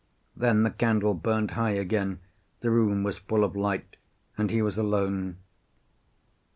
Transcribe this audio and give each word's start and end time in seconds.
Then 0.35 0.63
the 0.63 0.71
candle 0.71 1.13
burned 1.13 1.51
high 1.51 1.73
again, 1.75 2.21
the 2.61 2.71
room 2.71 3.03
was 3.03 3.19
full 3.19 3.43
of 3.43 3.55
light, 3.55 3.97
and 4.35 4.49
he 4.49 4.59
was 4.63 4.79
alone. 4.79 5.37